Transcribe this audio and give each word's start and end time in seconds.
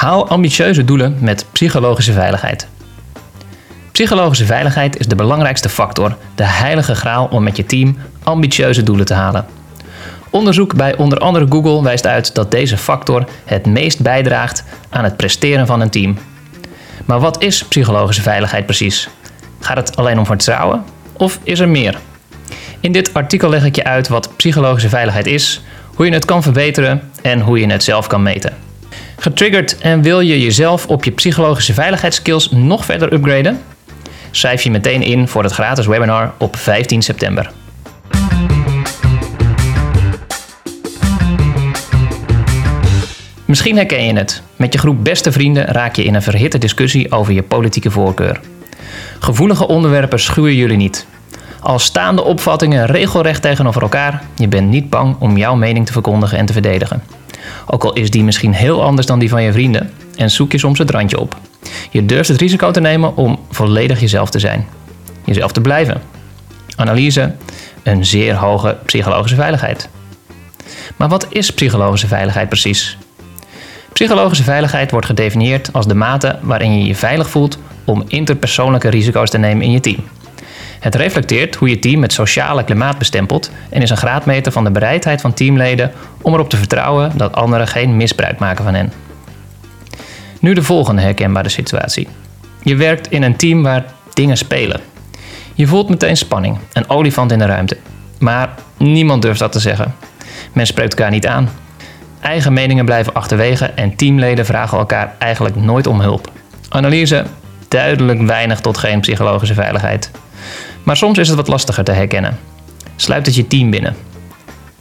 Haal 0.00 0.28
ambitieuze 0.28 0.84
doelen 0.84 1.16
met 1.18 1.46
psychologische 1.52 2.12
veiligheid. 2.12 2.68
Psychologische 3.92 4.44
veiligheid 4.44 4.98
is 4.98 5.06
de 5.06 5.14
belangrijkste 5.14 5.68
factor, 5.68 6.16
de 6.34 6.44
heilige 6.44 6.94
graal 6.94 7.26
om 7.26 7.42
met 7.42 7.56
je 7.56 7.66
team 7.66 7.96
ambitieuze 8.22 8.82
doelen 8.82 9.06
te 9.06 9.14
halen. 9.14 9.46
Onderzoek 10.30 10.74
bij 10.74 10.96
onder 10.96 11.18
andere 11.18 11.46
Google 11.48 11.82
wijst 11.82 12.06
uit 12.06 12.34
dat 12.34 12.50
deze 12.50 12.76
factor 12.76 13.24
het 13.44 13.66
meest 13.66 14.00
bijdraagt 14.00 14.64
aan 14.90 15.04
het 15.04 15.16
presteren 15.16 15.66
van 15.66 15.80
een 15.80 15.90
team. 15.90 16.18
Maar 17.04 17.20
wat 17.20 17.42
is 17.42 17.64
psychologische 17.64 18.22
veiligheid 18.22 18.66
precies? 18.66 19.08
Gaat 19.60 19.76
het 19.76 19.96
alleen 19.96 20.18
om 20.18 20.26
vertrouwen 20.26 20.84
of 21.12 21.38
is 21.42 21.60
er 21.60 21.68
meer? 21.68 21.98
In 22.80 22.92
dit 22.92 23.14
artikel 23.14 23.48
leg 23.48 23.64
ik 23.64 23.76
je 23.76 23.84
uit 23.84 24.08
wat 24.08 24.36
psychologische 24.36 24.88
veiligheid 24.88 25.26
is, 25.26 25.62
hoe 25.94 26.06
je 26.06 26.12
het 26.12 26.24
kan 26.24 26.42
verbeteren 26.42 27.10
en 27.22 27.40
hoe 27.40 27.58
je 27.58 27.66
het 27.66 27.84
zelf 27.84 28.06
kan 28.06 28.22
meten. 28.22 28.69
Getriggerd 29.20 29.78
en 29.78 30.02
wil 30.02 30.20
je 30.20 30.40
jezelf 30.40 30.86
op 30.86 31.04
je 31.04 31.10
psychologische 31.10 31.74
veiligheidsskills 31.74 32.50
nog 32.50 32.84
verder 32.84 33.12
upgraden? 33.12 33.60
Schrijf 34.30 34.62
je 34.62 34.70
meteen 34.70 35.02
in 35.02 35.28
voor 35.28 35.42
het 35.42 35.52
gratis 35.52 35.86
webinar 35.86 36.32
op 36.38 36.56
15 36.56 37.02
september. 37.02 37.50
Misschien 43.44 43.76
herken 43.76 44.04
je 44.04 44.12
het. 44.12 44.42
Met 44.56 44.72
je 44.72 44.78
groep 44.78 45.04
beste 45.04 45.32
vrienden 45.32 45.64
raak 45.64 45.96
je 45.96 46.04
in 46.04 46.14
een 46.14 46.22
verhitte 46.22 46.58
discussie 46.58 47.12
over 47.12 47.32
je 47.32 47.42
politieke 47.42 47.90
voorkeur. 47.90 48.40
Gevoelige 49.18 49.68
onderwerpen 49.68 50.20
schuwen 50.20 50.54
jullie 50.54 50.76
niet. 50.76 51.06
Al 51.60 51.78
staan 51.78 52.16
de 52.16 52.22
opvattingen 52.22 52.86
regelrecht 52.86 53.42
tegenover 53.42 53.82
elkaar, 53.82 54.22
je 54.34 54.48
bent 54.48 54.68
niet 54.68 54.90
bang 54.90 55.16
om 55.18 55.36
jouw 55.36 55.54
mening 55.54 55.86
te 55.86 55.92
verkondigen 55.92 56.38
en 56.38 56.46
te 56.46 56.52
verdedigen. 56.52 57.19
Ook 57.66 57.84
al 57.84 57.92
is 57.92 58.10
die 58.10 58.24
misschien 58.24 58.52
heel 58.52 58.82
anders 58.82 59.06
dan 59.06 59.18
die 59.18 59.28
van 59.28 59.42
je 59.42 59.52
vrienden 59.52 59.90
en 60.16 60.30
zoek 60.30 60.52
je 60.52 60.58
soms 60.58 60.78
het 60.78 60.90
randje 60.90 61.20
op. 61.20 61.36
Je 61.90 62.06
durft 62.06 62.28
het 62.28 62.40
risico 62.40 62.70
te 62.70 62.80
nemen 62.80 63.16
om 63.16 63.38
volledig 63.50 64.00
jezelf 64.00 64.30
te 64.30 64.38
zijn. 64.38 64.66
Jezelf 65.24 65.52
te 65.52 65.60
blijven. 65.60 66.00
Analyse, 66.76 67.34
een 67.82 68.04
zeer 68.04 68.34
hoge 68.34 68.76
psychologische 68.84 69.36
veiligheid. 69.36 69.88
Maar 70.96 71.08
wat 71.08 71.26
is 71.30 71.50
psychologische 71.50 72.06
veiligheid 72.06 72.48
precies? 72.48 72.98
Psychologische 73.92 74.44
veiligheid 74.44 74.90
wordt 74.90 75.06
gedefinieerd 75.06 75.72
als 75.72 75.86
de 75.86 75.94
mate 75.94 76.38
waarin 76.42 76.78
je 76.78 76.84
je 76.84 76.94
veilig 76.94 77.30
voelt 77.30 77.58
om 77.84 78.04
interpersoonlijke 78.06 78.88
risico's 78.88 79.30
te 79.30 79.38
nemen 79.38 79.64
in 79.64 79.70
je 79.70 79.80
team. 79.80 80.04
Het 80.80 80.94
reflecteert 80.94 81.54
hoe 81.54 81.68
je 81.68 81.78
team 81.78 82.02
het 82.02 82.12
sociale 82.12 82.64
klimaat 82.64 82.98
bestempelt 82.98 83.50
en 83.68 83.82
is 83.82 83.90
een 83.90 83.96
graadmeter 83.96 84.52
van 84.52 84.64
de 84.64 84.70
bereidheid 84.70 85.20
van 85.20 85.34
teamleden 85.34 85.92
om 86.22 86.34
erop 86.34 86.50
te 86.50 86.56
vertrouwen 86.56 87.12
dat 87.16 87.34
anderen 87.34 87.68
geen 87.68 87.96
misbruik 87.96 88.38
maken 88.38 88.64
van 88.64 88.74
hen. 88.74 88.92
Nu 90.40 90.52
de 90.54 90.62
volgende 90.62 91.02
herkenbare 91.02 91.48
situatie. 91.48 92.08
Je 92.62 92.76
werkt 92.76 93.10
in 93.10 93.22
een 93.22 93.36
team 93.36 93.62
waar 93.62 93.84
dingen 94.14 94.36
spelen. 94.36 94.80
Je 95.54 95.66
voelt 95.66 95.88
meteen 95.88 96.16
spanning, 96.16 96.58
een 96.72 96.88
olifant 96.88 97.32
in 97.32 97.38
de 97.38 97.46
ruimte. 97.46 97.76
Maar 98.18 98.48
niemand 98.76 99.22
durft 99.22 99.38
dat 99.38 99.52
te 99.52 99.60
zeggen. 99.60 99.94
Men 100.52 100.66
spreekt 100.66 100.94
elkaar 100.94 101.10
niet 101.10 101.26
aan. 101.26 101.48
Eigen 102.20 102.52
meningen 102.52 102.84
blijven 102.84 103.14
achterwege 103.14 103.64
en 103.64 103.96
teamleden 103.96 104.44
vragen 104.44 104.78
elkaar 104.78 105.14
eigenlijk 105.18 105.56
nooit 105.56 105.86
om 105.86 106.00
hulp. 106.00 106.30
Analyse: 106.68 107.24
duidelijk 107.68 108.22
weinig 108.22 108.60
tot 108.60 108.78
geen 108.78 109.00
psychologische 109.00 109.54
veiligheid. 109.54 110.10
Maar 110.82 110.96
soms 110.96 111.18
is 111.18 111.28
het 111.28 111.36
wat 111.36 111.48
lastiger 111.48 111.84
te 111.84 111.92
herkennen. 111.92 112.38
Sluit 112.96 113.26
het 113.26 113.34
je 113.34 113.46
team 113.46 113.70
binnen. 113.70 113.96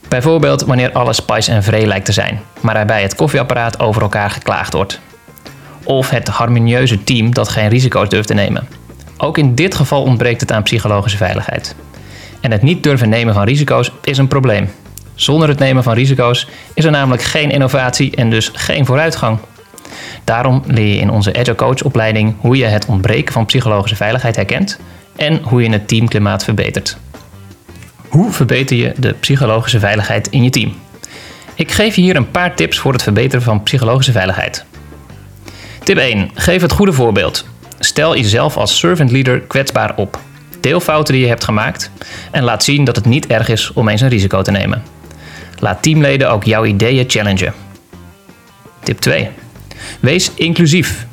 Bijvoorbeeld 0.10 0.62
wanneer 0.62 0.92
alles 0.92 1.16
spice 1.16 1.52
en 1.52 1.64
vree 1.64 1.88
lijkt 1.88 2.06
te 2.06 2.12
zijn, 2.12 2.42
maar 2.62 2.76
er 2.76 2.86
bij 2.86 3.02
het 3.02 3.16
koffieapparaat 3.16 3.80
over 3.80 4.02
elkaar 4.02 4.30
geklaagd 4.30 4.74
wordt. 4.74 5.00
Of 5.84 6.10
het 6.10 6.28
harmonieuze 6.28 7.04
team 7.04 7.34
dat 7.34 7.50
geen 7.50 7.70
risico's 7.70 8.10
durft 8.10 8.28
te 8.28 8.34
nemen. 8.34 8.68
Ook 9.18 9.38
in 9.38 9.56
dit 9.56 9.76
geval 9.76 10.04
ontbreekt 10.04 10.42
het 10.42 10.52
aan 10.52 10.64
psychologische 10.64 11.18
veiligheid. 11.18 11.76
En 12.42 12.52
het 12.52 12.62
niet 12.62 12.84
durven 12.84 13.10
nemen 13.10 13.34
van 13.34 13.44
risico's 13.44 13.92
is 14.04 14.18
een 14.18 14.28
probleem. 14.28 14.70
Zonder 15.16 15.48
het 15.48 15.60
nemen 15.60 15.84
van 15.84 15.94
risico's 15.94 16.48
is 16.74 16.86
er 16.86 16.92
namelijk 16.92 17.24
geen 17.24 17.52
innovatie 17.52 18.16
en 18.16 18.30
dus 18.30 18.52
geen 18.54 18.86
vooruitgang. 18.86 19.40
Daarom 20.24 20.64
leer 20.66 20.94
je 20.94 21.00
in 21.00 21.12
onze 21.12 21.34
Agile 21.34 21.56
Coach 21.56 21.82
opleiding 21.82 22.36
hoe 22.40 22.58
je 22.58 22.66
het 22.66 22.86
ontbreken 22.86 23.34
van 23.34 23.46
psychologische 23.46 23.96
veiligheid 23.96 24.36
herkent 24.36 24.80
en 25.20 25.42
hoe 25.44 25.62
je 25.64 25.70
het 25.70 25.88
teamklimaat 25.88 26.44
verbetert. 26.44 26.98
Hoe 28.08 28.32
verbeter 28.32 28.78
je 28.78 28.94
de 28.98 29.14
psychologische 29.14 29.80
veiligheid 29.80 30.28
in 30.28 30.44
je 30.44 30.50
team? 30.50 30.74
Ik 31.56 31.72
geef 31.72 31.96
je 31.96 32.02
hier 32.02 32.16
een 32.16 32.32
paar 32.32 32.56
tips 32.56 32.80
voor 32.80 32.94
het 32.94 33.04
verbeteren 33.04 33.42
van 33.42 33.64
psychologische 33.64 34.12
veiligheid. 34.12 34.66
Tip 35.84 35.98
1. 35.98 36.30
Geef 36.34 36.62
het 36.62 36.72
goede 36.72 36.94
voorbeeld. 36.94 37.46
Stel 37.80 38.16
jezelf 38.16 38.58
als 38.58 38.80
servant 38.80 39.12
leader 39.12 39.40
kwetsbaar 39.40 39.96
op. 39.96 40.20
Deel 40.60 40.80
fouten 40.80 41.14
die 41.14 41.24
je 41.24 41.30
hebt 41.30 41.44
gemaakt 41.44 41.92
en 42.32 42.44
laat 42.44 42.64
zien 42.64 42.84
dat 42.84 42.96
het 42.96 43.06
niet 43.06 43.28
erg 43.28 43.50
is 43.50 43.74
om 43.74 43.88
eens 43.88 44.02
een 44.02 44.10
risico 44.10 44.42
te 44.42 44.52
nemen. 44.52 44.84
Laat 45.60 45.82
teamleden 45.82 46.32
ook 46.32 46.44
jouw 46.44 46.66
ideeën 46.66 47.10
challengen. 47.10 47.54
Tip 48.84 49.00
2. 49.00 49.30
Wees 50.00 50.32
inclusief. 50.36 51.08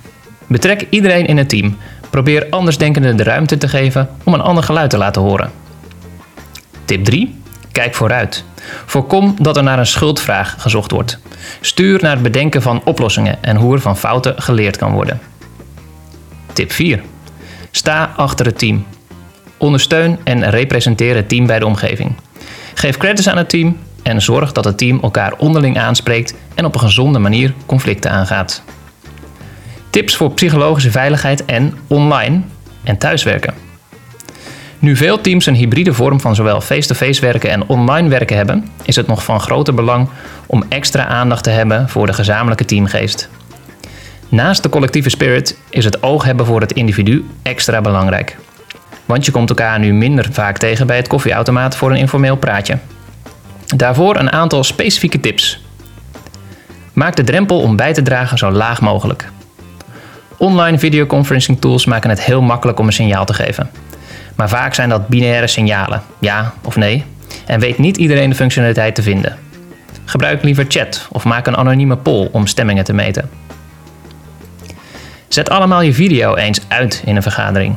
Betrek 0.46 0.86
iedereen 0.90 1.26
in 1.26 1.36
het 1.36 1.48
team. 1.48 1.76
Probeer 2.16 2.46
andersdenkenden 2.50 3.16
de 3.16 3.22
ruimte 3.22 3.58
te 3.58 3.68
geven 3.68 4.08
om 4.24 4.34
een 4.34 4.40
ander 4.40 4.64
geluid 4.64 4.90
te 4.90 4.98
laten 4.98 5.22
horen. 5.22 5.50
Tip 6.84 7.04
3. 7.04 7.40
Kijk 7.72 7.94
vooruit. 7.94 8.44
Voorkom 8.86 9.34
dat 9.38 9.56
er 9.56 9.62
naar 9.62 9.78
een 9.78 9.86
schuldvraag 9.86 10.54
gezocht 10.58 10.90
wordt. 10.90 11.18
Stuur 11.60 12.02
naar 12.02 12.12
het 12.12 12.22
bedenken 12.22 12.62
van 12.62 12.80
oplossingen 12.84 13.42
en 13.42 13.56
hoe 13.56 13.74
er 13.74 13.80
van 13.80 13.96
fouten 13.96 14.42
geleerd 14.42 14.76
kan 14.76 14.92
worden. 14.92 15.20
Tip 16.52 16.72
4. 16.72 17.02
Sta 17.70 18.12
achter 18.16 18.46
het 18.46 18.58
team. 18.58 18.86
Ondersteun 19.56 20.18
en 20.24 20.50
representeer 20.50 21.16
het 21.16 21.28
team 21.28 21.46
bij 21.46 21.58
de 21.58 21.66
omgeving. 21.66 22.14
Geef 22.74 22.96
credits 22.96 23.28
aan 23.28 23.38
het 23.38 23.48
team 23.48 23.78
en 24.02 24.22
zorg 24.22 24.52
dat 24.52 24.64
het 24.64 24.78
team 24.78 25.00
elkaar 25.02 25.32
onderling 25.36 25.78
aanspreekt 25.78 26.34
en 26.54 26.64
op 26.64 26.74
een 26.74 26.80
gezonde 26.80 27.18
manier 27.18 27.54
conflicten 27.66 28.10
aangaat. 28.10 28.62
Tips 29.96 30.16
voor 30.16 30.32
psychologische 30.32 30.90
veiligheid 30.90 31.44
en 31.44 31.78
online 31.86 32.40
en 32.84 32.98
thuiswerken. 32.98 33.54
Nu 34.78 34.96
veel 34.96 35.20
teams 35.20 35.46
een 35.46 35.54
hybride 35.54 35.92
vorm 35.92 36.20
van 36.20 36.34
zowel 36.34 36.60
face-to-face 36.60 37.20
werken 37.20 37.50
en 37.50 37.66
online 37.66 38.08
werken 38.08 38.36
hebben, 38.36 38.68
is 38.82 38.96
het 38.96 39.06
nog 39.06 39.24
van 39.24 39.40
groter 39.40 39.74
belang 39.74 40.08
om 40.46 40.64
extra 40.68 41.06
aandacht 41.06 41.44
te 41.44 41.50
hebben 41.50 41.88
voor 41.88 42.06
de 42.06 42.12
gezamenlijke 42.12 42.64
teamgeest. 42.64 43.28
Naast 44.28 44.62
de 44.62 44.68
collectieve 44.68 45.10
spirit 45.10 45.58
is 45.70 45.84
het 45.84 46.02
oog 46.02 46.24
hebben 46.24 46.46
voor 46.46 46.60
het 46.60 46.72
individu 46.72 47.26
extra 47.42 47.80
belangrijk. 47.80 48.36
Want 49.04 49.24
je 49.24 49.30
komt 49.32 49.48
elkaar 49.48 49.78
nu 49.78 49.92
minder 49.92 50.28
vaak 50.32 50.58
tegen 50.58 50.86
bij 50.86 50.96
het 50.96 51.08
koffieautomaat 51.08 51.76
voor 51.76 51.90
een 51.90 51.96
informeel 51.96 52.36
praatje. 52.36 52.78
Daarvoor 53.76 54.16
een 54.16 54.32
aantal 54.32 54.64
specifieke 54.64 55.20
tips. 55.20 55.64
Maak 56.92 57.16
de 57.16 57.24
drempel 57.24 57.60
om 57.60 57.76
bij 57.76 57.92
te 57.92 58.02
dragen 58.02 58.38
zo 58.38 58.50
laag 58.50 58.80
mogelijk. 58.80 59.34
Online 60.38 60.78
videoconferencing 60.78 61.60
tools 61.60 61.84
maken 61.84 62.10
het 62.10 62.24
heel 62.24 62.42
makkelijk 62.42 62.78
om 62.78 62.86
een 62.86 62.92
signaal 62.92 63.24
te 63.24 63.34
geven. 63.34 63.70
Maar 64.34 64.48
vaak 64.48 64.74
zijn 64.74 64.88
dat 64.88 65.08
binaire 65.08 65.46
signalen, 65.46 66.02
ja 66.18 66.52
of 66.64 66.76
nee, 66.76 67.04
en 67.46 67.60
weet 67.60 67.78
niet 67.78 67.96
iedereen 67.96 68.30
de 68.30 68.36
functionaliteit 68.36 68.94
te 68.94 69.02
vinden. 69.02 69.38
Gebruik 70.04 70.42
liever 70.42 70.64
chat 70.68 71.08
of 71.12 71.24
maak 71.24 71.46
een 71.46 71.56
anonieme 71.56 71.96
poll 71.96 72.28
om 72.32 72.46
stemmingen 72.46 72.84
te 72.84 72.92
meten. 72.92 73.30
Zet 75.28 75.50
allemaal 75.50 75.80
je 75.80 75.94
video 75.94 76.34
eens 76.34 76.60
uit 76.68 77.02
in 77.04 77.16
een 77.16 77.22
vergadering. 77.22 77.76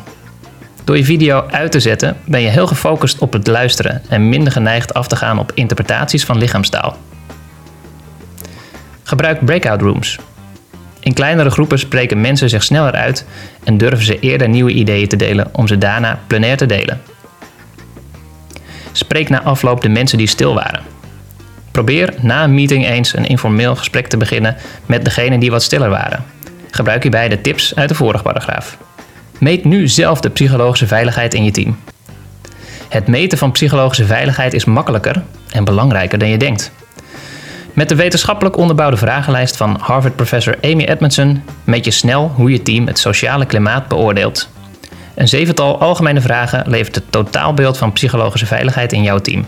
Door 0.83 0.97
je 0.97 1.03
video 1.05 1.45
uit 1.49 1.71
te 1.71 1.79
zetten 1.79 2.17
ben 2.25 2.41
je 2.41 2.47
heel 2.47 2.67
gefocust 2.67 3.19
op 3.19 3.33
het 3.33 3.47
luisteren 3.47 4.01
en 4.09 4.29
minder 4.29 4.51
geneigd 4.51 4.93
af 4.93 5.07
te 5.07 5.15
gaan 5.15 5.39
op 5.39 5.51
interpretaties 5.53 6.25
van 6.25 6.37
lichaamstaal. 6.37 6.97
Gebruik 9.03 9.45
breakout 9.45 9.81
rooms. 9.81 10.19
In 10.99 11.13
kleinere 11.13 11.49
groepen 11.49 11.79
spreken 11.79 12.21
mensen 12.21 12.49
zich 12.49 12.63
sneller 12.63 12.93
uit 12.93 13.25
en 13.63 13.77
durven 13.77 14.05
ze 14.05 14.19
eerder 14.19 14.49
nieuwe 14.49 14.71
ideeën 14.71 15.07
te 15.07 15.15
delen 15.15 15.49
om 15.51 15.67
ze 15.67 15.77
daarna 15.77 16.19
plenair 16.27 16.57
te 16.57 16.65
delen. 16.65 17.01
Spreek 18.91 19.29
na 19.29 19.43
afloop 19.43 19.81
de 19.81 19.89
mensen 19.89 20.17
die 20.17 20.27
stil 20.27 20.53
waren. 20.53 20.83
Probeer 21.71 22.13
na 22.21 22.43
een 22.43 22.53
meeting 22.53 22.87
eens 22.87 23.15
een 23.15 23.25
informeel 23.25 23.75
gesprek 23.75 24.07
te 24.07 24.17
beginnen 24.17 24.55
met 24.85 25.03
degenen 25.03 25.39
die 25.39 25.51
wat 25.51 25.63
stiller 25.63 25.89
waren. 25.89 26.25
Gebruik 26.71 27.01
hierbij 27.01 27.29
de 27.29 27.41
tips 27.41 27.75
uit 27.75 27.89
de 27.89 27.95
vorige 27.95 28.23
paragraaf. 28.23 28.77
Meet 29.37 29.65
nu 29.65 29.87
zelf 29.87 30.19
de 30.19 30.29
psychologische 30.29 30.87
veiligheid 30.87 31.33
in 31.33 31.43
je 31.43 31.51
team. 31.51 31.77
Het 32.89 33.07
meten 33.07 33.37
van 33.37 33.51
psychologische 33.51 34.05
veiligheid 34.05 34.53
is 34.53 34.65
makkelijker 34.65 35.23
en 35.51 35.63
belangrijker 35.63 36.19
dan 36.19 36.29
je 36.29 36.37
denkt. 36.37 36.71
Met 37.79 37.89
de 37.89 37.95
wetenschappelijk 37.95 38.57
onderbouwde 38.57 38.97
vragenlijst 38.97 39.57
van 39.57 39.77
Harvard-professor 39.81 40.55
Amy 40.61 40.83
Edmondson 40.83 41.43
meet 41.63 41.85
je 41.85 41.91
snel 41.91 42.31
hoe 42.35 42.51
je 42.51 42.61
team 42.61 42.87
het 42.87 42.99
sociale 42.99 43.45
klimaat 43.45 43.87
beoordeelt. 43.87 44.49
Een 45.15 45.27
zevental 45.27 45.79
algemene 45.79 46.21
vragen 46.21 46.63
levert 46.69 46.95
het 46.95 47.11
totaalbeeld 47.11 47.77
van 47.77 47.93
psychologische 47.93 48.45
veiligheid 48.45 48.93
in 48.93 49.03
jouw 49.03 49.19
team. 49.19 49.45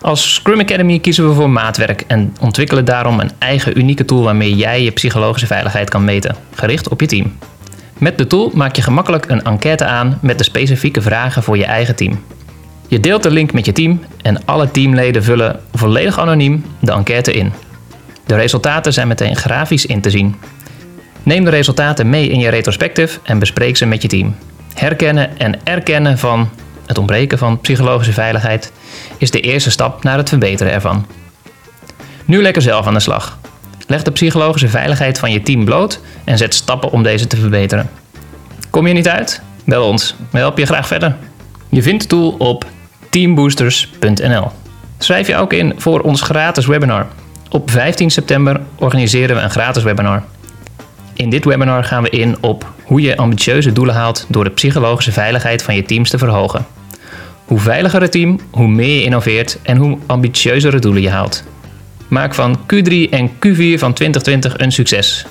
Als 0.00 0.34
Scrum 0.34 0.60
Academy 0.60 0.98
kiezen 0.98 1.28
we 1.28 1.34
voor 1.34 1.50
maatwerk 1.50 2.04
en 2.06 2.36
ontwikkelen 2.40 2.84
daarom 2.84 3.20
een 3.20 3.32
eigen 3.38 3.78
unieke 3.78 4.04
tool 4.04 4.22
waarmee 4.22 4.56
jij 4.56 4.82
je 4.82 4.90
psychologische 4.90 5.46
veiligheid 5.46 5.90
kan 5.90 6.04
meten, 6.04 6.36
gericht 6.54 6.88
op 6.88 7.00
je 7.00 7.06
team. 7.06 7.38
Met 7.98 8.18
de 8.18 8.26
tool 8.26 8.50
maak 8.54 8.76
je 8.76 8.82
gemakkelijk 8.82 9.28
een 9.28 9.42
enquête 9.42 9.84
aan 9.84 10.18
met 10.22 10.38
de 10.38 10.44
specifieke 10.44 11.02
vragen 11.02 11.42
voor 11.42 11.56
je 11.56 11.64
eigen 11.64 11.96
team. 11.96 12.18
Je 12.88 13.00
deelt 13.00 13.22
de 13.22 13.30
link 13.30 13.52
met 13.52 13.66
je 13.66 13.72
team 13.72 14.00
en 14.22 14.44
alle 14.44 14.70
teamleden 14.70 15.24
vullen 15.24 15.60
volledig 15.72 16.18
anoniem 16.18 16.64
de 16.80 16.92
enquête 16.92 17.32
in. 17.32 17.52
De 18.26 18.34
resultaten 18.34 18.92
zijn 18.92 19.08
meteen 19.08 19.36
grafisch 19.36 19.86
in 19.86 20.00
te 20.00 20.10
zien. 20.10 20.36
Neem 21.22 21.44
de 21.44 21.50
resultaten 21.50 22.10
mee 22.10 22.28
in 22.28 22.38
je 22.38 22.48
retrospective 22.48 23.18
en 23.22 23.38
bespreek 23.38 23.76
ze 23.76 23.86
met 23.86 24.02
je 24.02 24.08
team. 24.08 24.36
Herkennen 24.74 25.38
en 25.38 25.58
erkennen 25.64 26.18
van 26.18 26.50
het 26.86 26.98
ontbreken 26.98 27.38
van 27.38 27.60
psychologische 27.60 28.12
veiligheid 28.12 28.72
is 29.18 29.30
de 29.30 29.40
eerste 29.40 29.70
stap 29.70 30.02
naar 30.02 30.16
het 30.16 30.28
verbeteren 30.28 30.72
ervan. 30.72 31.06
Nu 32.24 32.42
lekker 32.42 32.62
zelf 32.62 32.86
aan 32.86 32.94
de 32.94 33.00
slag. 33.00 33.38
Leg 33.86 34.02
de 34.02 34.10
psychologische 34.10 34.68
veiligheid 34.68 35.18
van 35.18 35.32
je 35.32 35.42
team 35.42 35.64
bloot 35.64 36.00
en 36.24 36.38
zet 36.38 36.54
stappen 36.54 36.90
om 36.90 37.02
deze 37.02 37.26
te 37.26 37.36
verbeteren. 37.36 37.90
Kom 38.70 38.86
je 38.86 38.94
niet 38.94 39.08
uit? 39.08 39.42
Bel 39.64 39.84
ons, 39.84 40.14
we 40.30 40.38
helpen 40.38 40.60
je 40.60 40.66
graag 40.66 40.86
verder. 40.86 41.16
Je 41.68 41.82
vindt 41.82 42.02
de 42.02 42.08
tool 42.08 42.34
op 42.38 42.66
teamboosters.nl. 43.10 44.50
Schrijf 44.98 45.26
je 45.26 45.36
ook 45.36 45.52
in 45.52 45.72
voor 45.76 46.00
ons 46.00 46.20
gratis 46.22 46.66
webinar. 46.66 47.06
Op 47.50 47.70
15 47.70 48.10
september 48.10 48.60
organiseren 48.78 49.36
we 49.36 49.42
een 49.42 49.50
gratis 49.50 49.82
webinar. 49.82 50.22
In 51.14 51.30
dit 51.30 51.44
webinar 51.44 51.84
gaan 51.84 52.02
we 52.02 52.10
in 52.10 52.36
op 52.40 52.72
hoe 52.84 53.00
je 53.00 53.16
ambitieuze 53.16 53.72
doelen 53.72 53.94
haalt 53.94 54.26
door 54.28 54.44
de 54.44 54.50
psychologische 54.50 55.12
veiligheid 55.12 55.62
van 55.62 55.74
je 55.74 55.82
teams 55.82 56.10
te 56.10 56.18
verhogen. 56.18 56.66
Hoe 57.44 57.58
veiliger 57.58 58.00
het 58.00 58.12
team, 58.12 58.40
hoe 58.50 58.68
meer 58.68 58.94
je 58.94 59.02
innoveert 59.02 59.58
en 59.62 59.76
hoe 59.76 59.98
ambitieuzere 60.06 60.78
doelen 60.78 61.02
je 61.02 61.10
haalt. 61.10 61.44
Maak 62.08 62.34
van 62.34 62.58
Q3 62.58 63.10
en 63.10 63.30
Q4 63.30 63.78
van 63.78 63.92
2020 63.92 64.58
een 64.58 64.72
succes. 64.72 65.26